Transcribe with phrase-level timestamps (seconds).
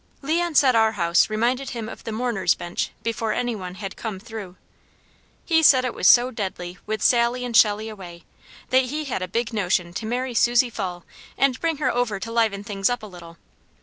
[0.23, 4.19] Leon said our house reminded him of the mourners' bench before any one had "come
[4.19, 4.55] through."
[5.45, 8.23] He said it was so deadly with Sally and Shelley away,
[8.71, 11.05] that he had a big notion to marry Susie Fall
[11.37, 13.37] and bring her over to liven things up a little.